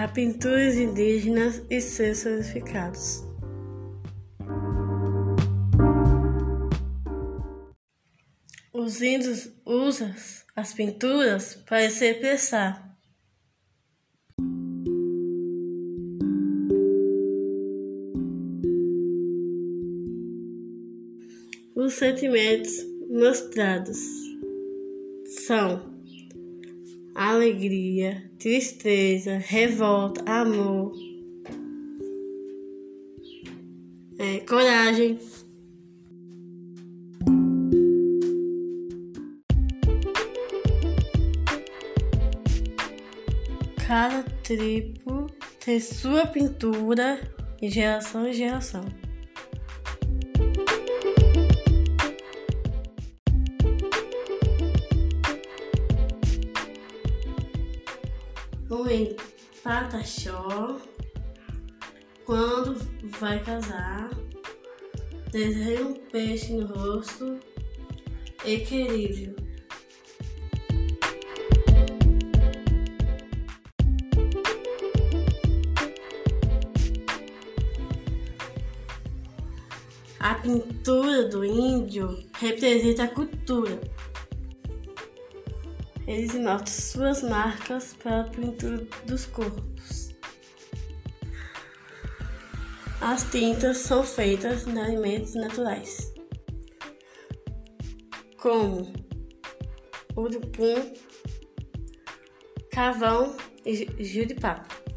[0.00, 3.24] a pinturas indígenas e seus significados.
[8.72, 10.14] Os índios usam
[10.54, 12.96] as pinturas para se expressar.
[21.74, 22.70] Os sentimentos
[23.10, 23.98] mostrados
[25.44, 25.97] são
[27.18, 30.92] alegria, tristeza, revolta, amor,
[34.16, 35.18] é, coragem.
[43.84, 45.26] Cada tribo
[45.64, 47.18] tem sua pintura
[47.60, 48.84] de geração em geração.
[58.70, 58.84] O
[59.62, 60.78] Pataxó,
[62.26, 62.74] quando
[63.18, 64.10] vai casar,
[65.32, 67.40] desenha um peixe no rosto,
[68.44, 69.34] equilíbrio.
[80.20, 83.80] A pintura do índio representa a cultura.
[86.08, 90.08] Eles mostram suas marcas para a pintura dos corpos.
[92.98, 96.10] As tintas são feitas de alimentos naturais,
[98.38, 98.90] como
[100.16, 100.94] urupum,
[102.72, 103.36] carvão
[103.66, 104.87] e jiripapo.